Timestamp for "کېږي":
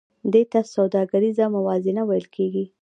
2.35-2.65